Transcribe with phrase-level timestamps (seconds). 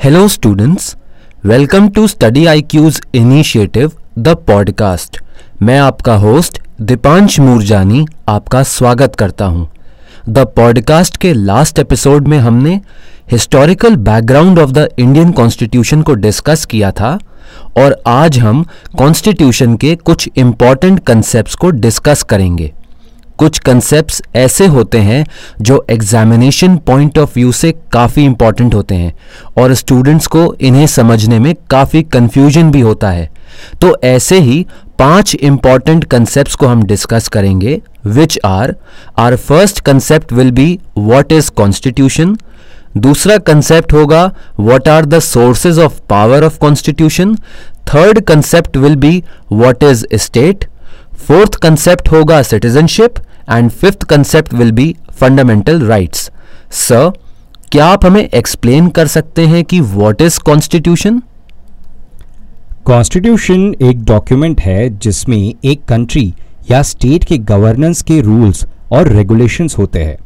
[0.00, 0.96] Hello, students.
[1.44, 3.90] Welcome to Study IQ's initiative,
[4.24, 5.18] The Podcast.
[5.62, 9.68] मैं आपका host Deepansh Moorjani आपका स्वागत करता हूँ।
[10.28, 12.80] द पॉडकास्ट के लास्ट एपिसोड में हमने
[13.32, 17.18] historical background of the Indian constitution को डिस्कस किया था
[17.76, 18.66] और आज हम
[18.98, 22.72] कॉन्स्टिट्यूशन के कुछ इंपॉर्टेंट कंसेप्ट्स को डिस्कस करेंगे
[23.40, 25.24] कुछ कंसेप्ट ऐसे होते हैं
[25.60, 29.14] जो एग्जामिनेशन पॉइंट ऑफ़ व्यू से काफ़ी इंपॉर्टेंट होते हैं
[29.58, 33.28] और स्टूडेंट्स को इन्हें समझने में काफ़ी कंफ्यूजन भी होता है।
[33.80, 34.64] तो ऐसे ही
[34.98, 38.74] पाँच इंपॉर्टेंट कंसेप्ट को हम डिस्कस करेंगे which are
[39.18, 42.36] our first concept will be what is constitution
[42.96, 44.24] दूसरा कंसेप्ट होगा
[44.60, 47.34] what are the sources of power of constitution
[47.94, 49.22] third concept will be
[49.52, 50.64] what is state
[51.26, 53.14] fourth concept होगा citizenship
[53.52, 56.30] and fifth concept will be fundamental rights
[56.70, 57.10] sir
[57.72, 61.22] क्या आप हमें explain कर सकते हैं कि व्हाट इज़ कॉन्स्टिट्यूशन
[62.84, 66.32] कॉन्स्टिट्यूशन एक document है जिसमें एक कंट्री
[66.70, 70.16] या स्टेट के गवर्नेंस के रूल्स और रेगुलेशंस होते हैं,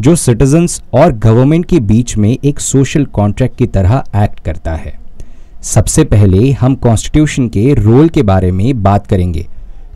[0.00, 4.92] जो सिटीजन्स और गवर्नमेंट के बीच में एक सोशल कॉन्ट्रैक्ट की तरह एक्ट करता है।
[5.62, 9.46] सबसे पहले हम कॉन्स्टिट्यूशन के रोल के बारे में बात करेंगे।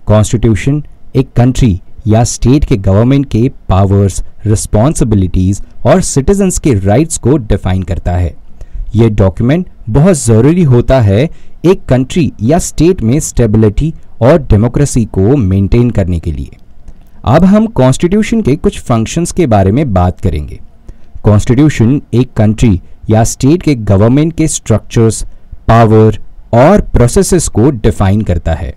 [0.06, 0.82] कॉन्स्टिट्यूशन
[1.16, 7.82] एक कंट्री या स्टेट के गवर्नमेंट के पावर्स रिस्पॉन्सिबिलिटीज और सिटीजन्स के राइट्स को डिफाइन
[7.82, 8.34] करता है।
[8.96, 11.28] यह डॉक्यूमेंट बहुत ज़रूरी होता है
[11.64, 16.56] एक कंट्री या स्टेट में स्टेबिलिटी और डेमोक्रेसी को मेंटेन करने के लिए।
[17.24, 20.60] अब हम कॉन्स्टिट्यूशन के कुछ फ़ंक्शंस के बारे में बात करेंगे।
[21.24, 25.24] कॉन्स्टिट्यूशन एक कंट्री या स्टेट के गवर्नमेंट के स्ट्रक्चर्स
[25.68, 26.18] पावर
[26.54, 28.74] और प्रोसेसेस को डिफाइन करता है।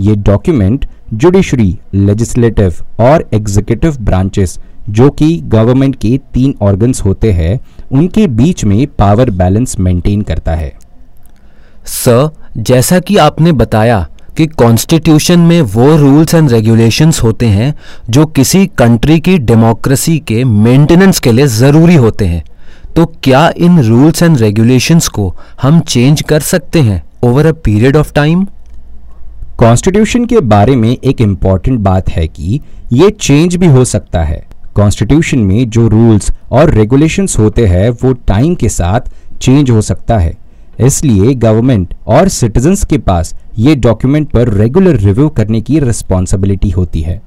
[0.00, 7.58] ये डॉक्यूमेंट जुडिशरी लेजिस्लेटिव और एग्जीक्यूटिव ब्रांचेस जो कि गवर्नमेंट के तीन ऑर्गन्स होते हैं,
[7.92, 10.72] उनके बीच में पावर बैलेंस मेंटेन करता है।
[11.86, 17.74] सर जैसा कि आपने बताया कि कॉन्स्टिट्यूशन में वो रूल्स एंड रेगुलेशंस होते हैं,
[18.10, 22.42] जो किसी कंट्री की डेमोक्रेसी के मेंटेनेंस के लिए ज़रूरी होते हैं
[22.96, 27.96] तो क्या इन रूल्स एंड रेगुलेशंस को हम चेंज कर सकते हैं over a period
[27.96, 28.46] of time
[29.58, 32.60] constitution के बारे में एक इंपॉर्टेंट बात है कि
[32.92, 34.42] ये चेंज भी हो सकता है।
[34.74, 39.00] कॉन्स्टिट्यूशन में जो रूल्स और रेगुलेशंस होते हैं, वो टाइम के साथ
[39.40, 40.34] चेंज हो सकता है।
[40.80, 47.00] इसलिए गवर्नमेंट और सिटीजन्स के पास ये डॉक्यूमेंट पर रेगुलर रिव्यू करने की रिस्पॉन्सिबिलिटी होती
[47.00, 47.20] है।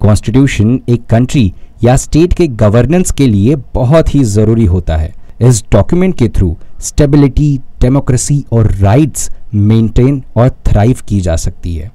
[0.00, 1.52] कॉन्स्टिट्यूशन एक कंट्री
[1.84, 6.56] या स्टेट के गवर्नेंस के लिए बहुत ही ज़रूरी होता है। इस डॉक्यूमेंट के थ्रू
[6.80, 11.90] स्टेबिलिटी डेमोक्रेसी और राइट्स मेंटेन और थ्राइव की जा सकती है।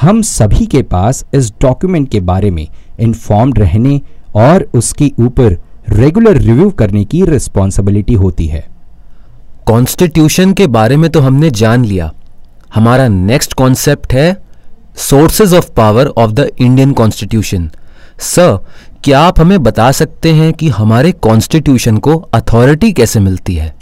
[0.00, 2.66] हम सभी के पास इस डॉक्यूमेंट के बारे में
[3.00, 4.00] इन्फॉर्म्ड रहने
[4.34, 5.56] और उसके ऊपर
[5.88, 8.66] रेगुलर रिव्यू करने की रिस्पॉन्सिबिलिटी होती है।
[9.66, 12.12] कॉन्स्टिट्यूशन के बारे में तो हमने जान लिया।
[12.74, 14.36] हमारा नेक्स्ट कॉन्सेप्ट है
[14.96, 17.70] sources of power of the Indian constitution
[18.20, 18.58] sir
[19.04, 23.74] क्या आप हमें बता सकते हैं कि हमारे कॉन्स्टिट्यूशन को अथॉरिटी कैसे मिलती है?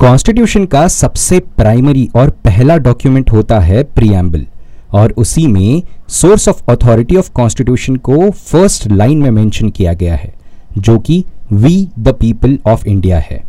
[0.00, 4.44] कॉन्स्टिट्यूशन का सबसे प्राइमरी और पहला डॉक्यूमेंट होता है प्रियम्बल
[4.92, 10.16] और उसी में source of authority of constitution को फ़र्स्ट लाइन में मेंशन किया गया
[10.16, 10.32] है,
[10.78, 13.42] जो कि we the people of India है।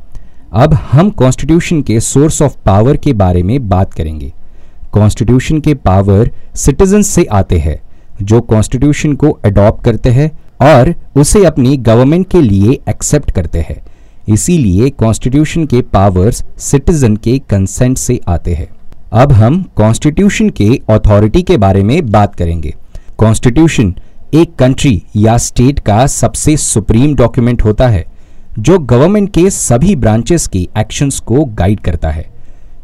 [0.53, 4.31] अब हम कॉन्स्टिट्यूशन के सोर्स ऑफ़ पावर के बारे में बात करेंगे।
[4.91, 7.79] कॉन्स्टिट्यूशन के पावर सिटीजन से आते हैं,
[8.23, 10.31] जो कॉन्स्टिट्यूशन को अडॉप्ट करते हैं
[10.61, 13.81] और उसे अपनी गवर्नमेंट के लिए एक्सेप्ट करते हैं।
[14.27, 18.67] इसीलिए कॉन्स्टिट्यूशन के पावर्स सिटीजन के कंसेंट से आते हैं।
[19.13, 22.73] अब हम कॉन्स्टिट्यूशन के अथॉरिटी के बारे में बात करेंगे।
[23.17, 23.93] कॉन्स्टिट्यूशन
[24.33, 28.05] एक कंट्री या स्टेट का सबसे सुप्रीम डॉक्यूमेंट होता है,
[28.59, 32.25] जो गवर्नमेंट के सभी ब्रांचेस के एक्शंस को गाइड करता है।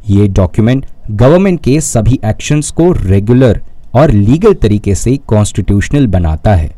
[0.09, 3.61] ये डॉक्यूमेंट गवर्नमेंट के सभी एक्शंस को रेगुलर
[3.95, 6.71] और लीगल तरीके से कॉन्स्टिट्यूशनल बनाता है।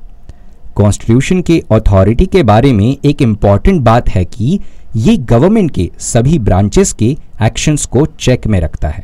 [0.75, 4.59] कॉन्स्टिट्यूशन के अथॉरिटी के बारे में एक इंपॉर्टेंट बात है कि
[4.96, 9.03] ये गवर्नमेंट के सभी ब्रांचेस के एक्शंस को चेक में रखता है।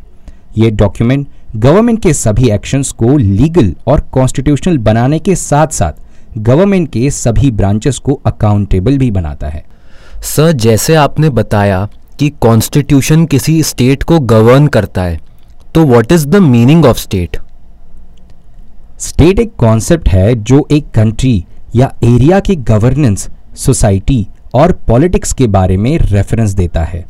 [0.58, 6.90] ये डॉक्यूमेंट गवर्नमेंट के सभी एक्शंस को लीगल और कॉन्स्टिट्यूशनल बनाने के साथ साथ गवर्नमेंट
[6.92, 9.64] के सभी ब्रांचेस को अकाउंटेबल भी बनाता है।
[10.26, 11.88] सर जैसे आपने बताया
[12.20, 15.20] कि कॉन्स्टिट्यूशन किसी स्टेट को गवर्न करता है
[15.76, 17.38] तो what is the meaning of state
[19.00, 21.44] state एक कॉन्सेप्ट है जो एक कंट्री
[21.76, 27.06] या एरिया की गवर्नेंस सोसाइटी और पॉलिटिक्स के बारे में रेफरेंस देता है।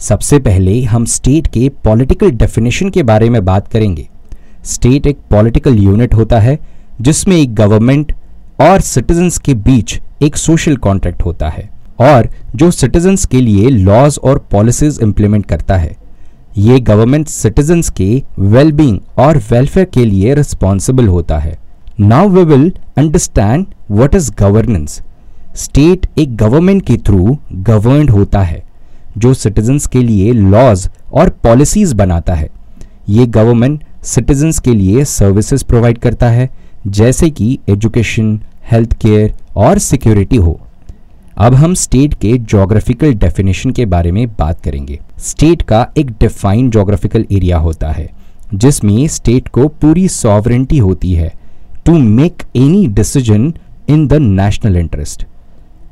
[0.00, 4.08] सबसे पहले हम स्टेट के पॉलिटिकल डेफिनेशन के बारे में बात करेंगे।
[4.64, 6.58] स्टेट एक पॉलिटिकल यूनिट होता है,
[7.00, 8.12] जिसमें एक गवर्नमेंट
[8.60, 11.68] और सिटीजन्स के बीच एक सोशल कॉन्ट्रैक्ट होता है
[12.00, 15.96] और जो सिटीजन्स के लिए लॉज और पॉलिसीज़ इंप्लीमेंट करता है।
[16.58, 21.58] ये गवर्नमेंट सिटीजन्स के वेलबींग और वेलफेयर के लिए रिस्पॉन्सिबल होता है।
[22.00, 25.00] Now we will understand what is governance
[25.56, 28.62] state एक गवर्नमेंट के थ्रू गवर्न होता है,
[29.18, 32.48] जो सिटीजन्स के लिए लॉज और पॉलिसीज़ बनाता है।
[33.08, 36.48] ये गवर्नमेंट सिटीजन्स के लिए सर्विसेज़ प्रोवाइड करता है,
[36.86, 38.38] जैसे कि एजुकेशन
[38.70, 40.58] हेल्थ केयर और सिक्योरिटी हो।
[41.38, 46.70] अब हम स्टेट के जोग्राफिकल डेफिनेशन के बारे में बात करेंगे। स्टेट का एक डिफाइंड
[46.72, 48.08] जोग्राफिकल एरिया होता है,
[48.54, 51.32] जिसमें स्टेट को पूरी सॉवरेंटी होती है।
[51.86, 53.54] To make any decision
[53.88, 55.26] in the national interest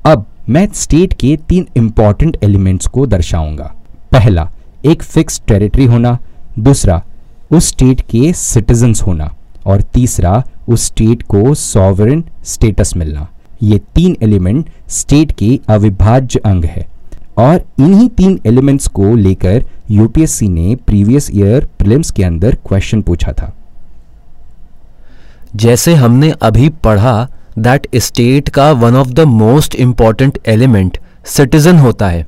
[0.06, 3.74] अब मैं स्टेट के तीन इंपॉर्टेंट एलिमेंट्स को दर्शाऊँगा।
[4.12, 4.50] पहला,
[4.84, 6.18] एक फिक्स टेरिटरी होना।
[6.58, 7.02] दूसरा,
[7.50, 9.34] उस स्टेट के सिटीजन्स होना।
[9.66, 13.28] और तीसरा, उस स्टेट को सॉवरन स्टेटस मिलना।
[13.62, 16.86] ये तीन एलिमेंट स्टेट के अविभाज्य अंग है।
[17.38, 23.32] और इन्हीं तीन एलिमेंट्स को लेकर यूपीएससी ने प्रीवियस ईयर प्रीलिम्स के अंदर क्वेश्चन पूछा
[23.32, 23.56] था।
[25.56, 27.28] जैसे हमने अभी पढ़ा
[27.58, 32.26] दैट स्टेट का one of the most important element citizen होता है।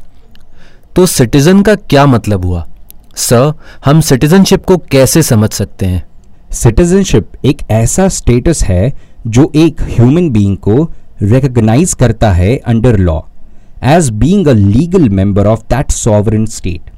[0.96, 2.66] तो सिटीजन का क्या मतलब हुआ?
[3.16, 3.52] सर
[3.84, 6.06] हम सिटीजनशिप को कैसे समझ सकते हैं?
[6.52, 8.92] सिटीजनशिप एक ऐसा स्टेटस है
[9.26, 10.90] जो एक ह्यूमन बीइंग को
[11.22, 13.20] रिकॉग्नाइज करता है under law
[13.84, 16.90] as being a legal member of that sovereign state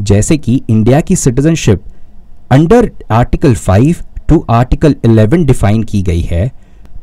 [0.00, 1.82] जैसे कि इंडिया की citizenship
[2.50, 6.50] under article 5 to article 11 define की गई है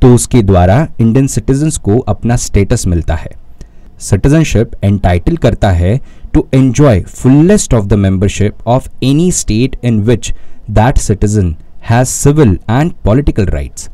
[0.02, 3.32] तो उसके द्वारा इंडियन सिटीजन्स को अपना स्टेटस मिलता है।
[4.00, 6.00] सिटीजनशिप एंटाइटल करता है
[6.34, 10.34] to enjoy fullest of the membership of any state in which
[10.70, 11.56] that citizen
[11.90, 13.90] has civil and political rights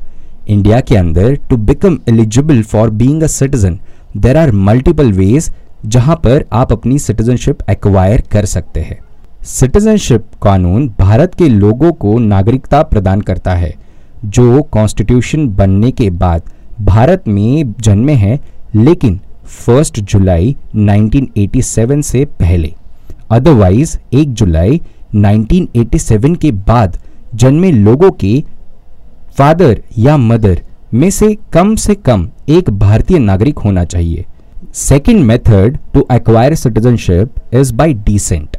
[0.47, 3.79] India के अंदर to become eligible for being a citizen
[4.17, 5.51] there are multiple ways
[5.85, 8.99] जहाँ पर आप अपनी citizenship acquire कर सकते हैं।
[9.47, 13.73] Citizenship कानून भारत के लोगों को नागरिकता प्रदान करता है,
[14.25, 16.41] जो कॉन्स्टिट्यूशन बनने के बाद
[16.81, 18.39] भारत में जन्मे हैं,
[18.75, 22.73] लेकिन फ़र्स्ट जुलाई 1987 से पहले।
[23.29, 24.81] अदरवाइज़ एक जुलाई
[25.15, 26.99] 1987 के बाद
[27.35, 28.43] जन्मे लोगों के
[29.37, 30.61] फादर या मदर
[30.93, 34.25] में से कम से कम एक भारतीय नागरिक होना चाहिए।
[34.73, 38.56] Second method to acquire citizenship is by descent.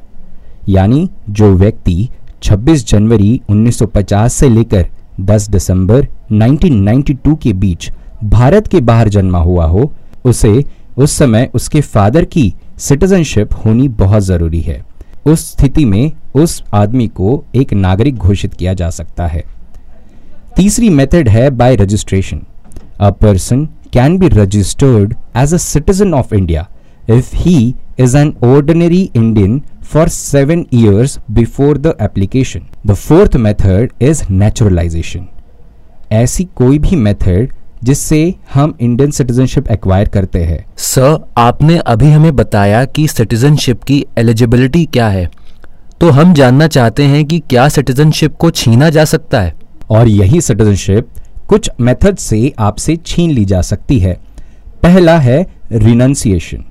[0.68, 2.08] यानी जो व्यक्ति
[2.42, 4.86] 26 जनवरी 1950 से लेकर
[5.20, 7.90] 10 दिसंबर 1992 के बीच
[8.24, 9.92] भारत के बाहर जन्मा हुआ हो,
[10.24, 10.64] उसे
[10.98, 14.84] उस समय उसके फादर की सिटीजनशिप होनी बहुत ज़रूरी है।
[15.26, 19.44] उस स्थिति में उस आदमी को एक नागरिक घोषित किया जा सकता है।
[20.56, 22.40] तीसरी मेथड है by registration.
[23.00, 26.68] A person can be registered as a citizen of India.
[27.10, 29.52] If he is an ordinary Indian
[29.92, 32.60] for seven years before the application.
[32.86, 35.22] The fourth method is naturalization.
[36.12, 37.48] ऐसी कोई भी मेथड
[37.84, 44.04] जिससे हम Indian citizenship acquire करते हैं। Sir आपने अभी हमें बताया कि सिटीजनशिप की
[44.18, 45.30] एलिजिबिलिटी क्या है।
[46.00, 49.54] तो हम जानना चाहते हैं कि क्या सिटीजनशिप को छीना जा सकता है।
[49.90, 51.08] और यही सिटीजनशिप
[51.48, 54.18] कुछ मेथड से आपसे छीन ली जा सकती है।
[54.82, 56.64] पहला है renunciation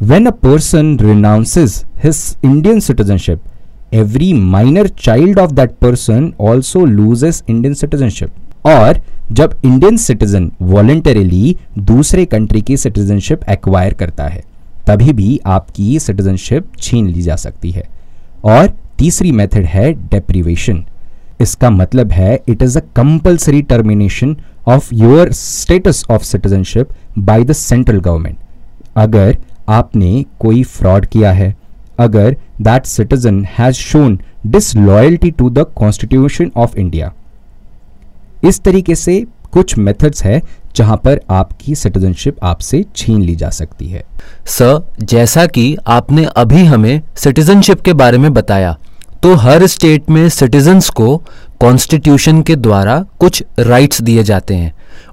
[0.00, 3.40] When a person renounces his Indian citizenship,
[3.92, 8.30] every minor child of that person also loses Indian citizenship.
[8.66, 9.00] और
[9.32, 11.56] जब इंडियन सिटीजन वॉलेंटरीली
[11.90, 14.42] दूसरे कंट्री की सिटीजनशिप एक्वायर करता है
[14.86, 17.84] तभी भी आपकी सिटीजनशिप छीन ली जा सकती है।
[18.44, 20.84] और तीसरी मेथड है डेप्रीवेशन
[21.40, 24.36] इसका मतलब है it is a compulsory termination
[24.68, 28.36] of your status of citizenship by the central government
[28.96, 29.36] अगर
[29.70, 31.54] आपने कोई फ्रॉड किया है?
[31.98, 37.12] अगर that citizen has shown disloyalty to the constitution of India
[38.44, 40.40] इस तरीके से कुछ मेथड्स है
[40.76, 44.04] जहाँ पर आपकी सिटीजनशिप आपसे छीन ली जा सकती है।
[44.46, 48.76] सर जैसा कि आपने अभी हमें सिटीजनशिप के बारे में बताया
[49.22, 51.16] तो हर स्टेट में सिटीजन्स को
[51.60, 54.72] कॉन्स्टिट्यूशन के द्वारा कुछ राइट्स दिए जाते हैं।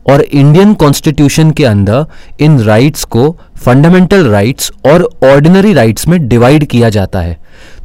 [0.09, 2.05] और इंडियन कॉन्स्टिट्यूशन के अंदर
[2.39, 7.37] इन राइट्स को फंडामेंटल राइट्स और ऑर्डिनरी राइट्स में डिवाइड किया जाता है।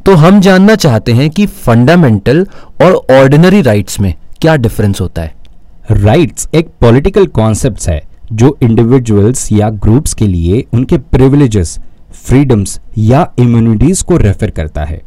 [0.05, 2.45] तो हम जानना चाहते हैं कि फंडामेंटल
[2.81, 5.35] और ऑर्डिनरी राइट्स में क्या डिफरेंस होता है।
[5.91, 8.01] राइट्स एक पॉलिटिकल कॉन्सेप्ट है,
[8.33, 11.79] जो इंडिविजुअल्स या ग्रुप्स के लिए उनके प्रिविलेजेस
[12.25, 15.01] फ्रीडम्स या इम्यूनिटीज को रेफर करता है।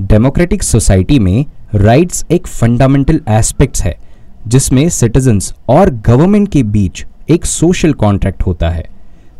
[0.00, 1.44] डेमोक्रेटिक सोसाइटी में
[1.74, 3.96] राइट्स एक फंडामेंटल एस्पेक्ट्स है
[4.46, 8.84] जिसमें सिटीजन्स और गवर्नमेंट के बीच एक सोशल कॉन्ट्रैक्ट होता है।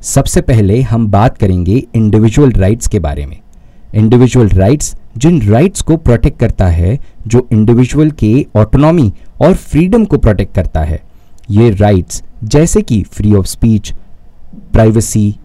[0.03, 3.41] सबसे पहले हम बात करेंगे इंडिविजुअल राइट्स के बारे में।
[3.95, 10.19] इंडिविजुअल राइट्स जिन राइट्स को प्रोटेक्ट करता है, जो इंडिविजुअल के ऑटोनॉमी और फ्रीडम को
[10.19, 11.01] प्रोटेक्ट करता है।
[11.51, 13.93] ये राइट्स जैसे कि फ्री ऑफ़ स्पीच
[14.73, 15.37] प्राइवेसी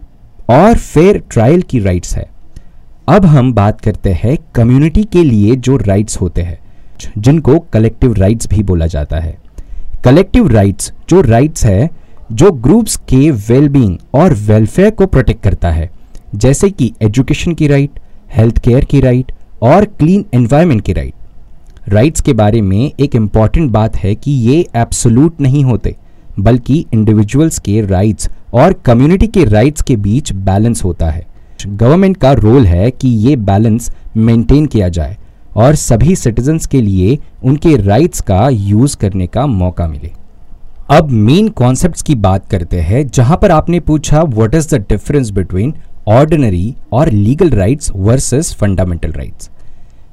[0.50, 2.30] और फेयर ट्रायल की राइट्स है।
[3.08, 6.58] अब हम बात करते हैं कम्युनिटी के लिए जो राइट्स होते हैं।
[7.18, 9.36] जिनको कलेक्टिव राइट्स भी बोला जाता है।
[10.04, 11.90] कलेक्टिव राइट्स जो राइट्स है,
[12.32, 15.90] जो ग्रुप्स के वेलबींग और वेलफेयर को प्रोटेक्ट करता है,
[16.34, 18.00] जैसे कि एजुकेशन की राइट
[18.36, 23.70] हेल्थ केयर की राइट और क्लीन एनवायरनमेंट की राइट राइट्स के बारे में एक इंपॉर्टेंट
[23.70, 25.94] बात है कि ये एब्सोलूट नहीं होते,
[26.38, 31.26] बल्कि इंडिविजुअल्स के राइट्स और कम्युनिटी के राइट्स के बीच बैलेंस होता है।
[31.66, 35.16] गवर्नमेंट का रोल है कि ये बैलेंस मेंटेन किया जाए।
[35.56, 40.10] और सभी सिटीजन्स के लिए उनके राइट्स का यूज़ करने का मौका मिले।
[40.90, 45.30] अब मेन कॉन्सेप्ट्स की बात करते हैं, जहाँ पर आपने पूछा what is the difference
[45.30, 45.74] between
[46.08, 49.50] ordinary और legal rights versus fundamental rights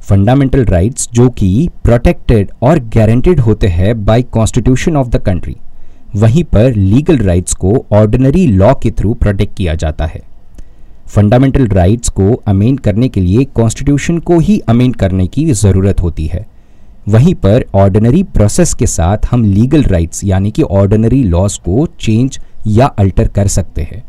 [0.01, 5.55] fundamental rights जो कि प्रोटेक्टेड और गारंटेड होते हैं by constitution of the country
[6.15, 10.21] वहीं पर लीगल राइट्स को ऑर्डिनरी लॉ के थ्रू प्रोटेक्ट किया जाता है।
[11.13, 16.25] फंडामेंटल राइट्स को अमेंड करने के लिए कॉन्स्टिट्यूशन को ही अमेंड करने की ज़रूरत होती
[16.27, 16.45] है।
[17.09, 22.39] वहीं पर ऑर्डिनरी प्रोसेस के साथ हम लीगल राइट्स यानी कि ऑर्डिनरी लॉज को चेंज
[22.67, 24.03] या अल्टर कर सकते हैं।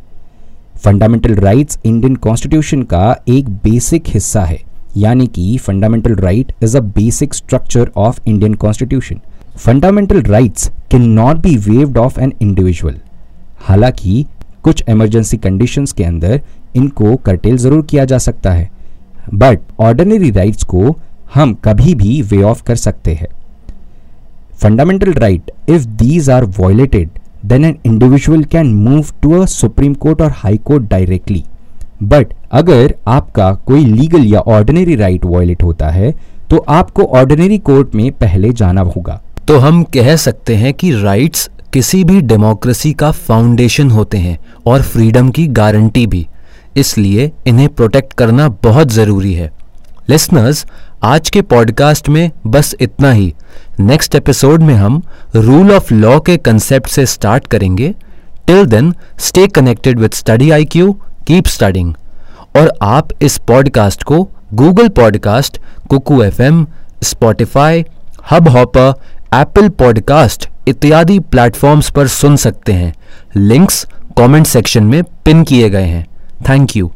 [0.84, 4.58] फंडामेंटल राइट्स इंडियन कॉन्स्टिट्यूशन का एक बेसिक हिस्सा है,
[4.96, 9.20] यानी कि fundamental right is a basic structure of Indian constitution
[9.56, 12.98] fundamental rights can not be waived of an individual
[13.60, 14.26] हालाँकि,
[14.62, 16.40] कुछ इमरजेंसी कंडीशंस के अंदर
[16.76, 18.70] इनको कर्टेल ज़रूर किया जा सकता है।
[19.34, 20.96] बट ऑर्डिनरी राइट्स को
[21.34, 23.28] हम कभी भी वे ऑफ़ कर सकते हैं।
[24.54, 30.20] Fundamental right if these are violated then an individual can move to a supreme court
[30.22, 31.42] और हाई कोर्ट डायरेक्टली
[32.02, 36.12] बट अगर आपका कोई लीगल या ऑर्डिनरी राइट वॉयलेट होता है
[36.50, 41.48] तो आपको ऑर्डिनरी कोर्ट में पहले जाना होगा। तो हम कह सकते हैं कि राइट्स
[41.72, 46.26] किसी भी डेमोक्रेसी का फाउंडेशन होते हैं और फ्रीडम की गारंटी भी।
[46.76, 49.50] इसलिए इन्हें प्रोटेक्ट करना बहुत ज़रूरी है।
[50.08, 50.64] लिसनर्स
[51.02, 53.34] आज के पॉडकास्ट में बस इतना ही।
[53.80, 55.02] नेक्स्ट एपिसोड में हम
[55.34, 57.94] रूल ऑफ़ लॉ के कंसेप्ट से स्टार्ट करेंगे।
[58.46, 60.92] Till then stay connected with Study I Q
[61.26, 61.94] keep studying
[62.56, 64.22] और आप इस पॉडकास्ट को
[64.54, 66.66] Google podcast Kuku F M
[67.02, 67.84] Spotify
[68.48, 68.92] Hubhopper
[69.34, 72.94] Apple podcast इत्यादि प्लेटफॉर्म्स पर सुन सकते हैं।
[73.36, 73.86] लिंक्स
[74.18, 76.06] कमेंट सेक्शन में पिन किए गए हैं।
[76.48, 76.90] Thank you